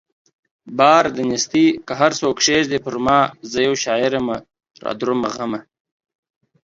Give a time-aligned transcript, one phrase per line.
[0.77, 3.19] بار د نيستۍ که هر څو کښېږدې پرما
[3.51, 4.37] زه يو شاعر يمه
[4.83, 5.59] رادرومه غمه